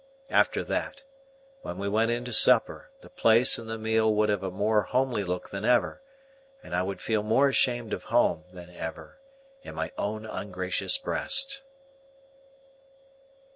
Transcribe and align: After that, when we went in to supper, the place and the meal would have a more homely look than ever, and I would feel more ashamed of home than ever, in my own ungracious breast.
After 0.31 0.63
that, 0.63 1.03
when 1.61 1.77
we 1.77 1.87
went 1.87 2.09
in 2.09 2.25
to 2.25 2.33
supper, 2.33 2.89
the 3.01 3.09
place 3.11 3.59
and 3.59 3.69
the 3.69 3.77
meal 3.77 4.11
would 4.11 4.29
have 4.29 4.41
a 4.41 4.49
more 4.49 4.81
homely 4.81 5.23
look 5.23 5.51
than 5.51 5.63
ever, 5.63 6.01
and 6.63 6.75
I 6.75 6.81
would 6.81 7.03
feel 7.03 7.21
more 7.21 7.47
ashamed 7.47 7.93
of 7.93 8.05
home 8.05 8.45
than 8.51 8.71
ever, 8.71 9.19
in 9.61 9.75
my 9.75 9.91
own 9.99 10.25
ungracious 10.25 10.97
breast. 10.97 11.61